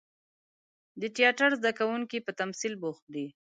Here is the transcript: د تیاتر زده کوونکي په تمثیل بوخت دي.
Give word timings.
د 1.01 1.03
تیاتر 1.15 1.49
زده 1.59 1.71
کوونکي 1.79 2.17
په 2.25 2.31
تمثیل 2.39 2.73
بوخت 2.81 3.03
دي. 3.13 3.25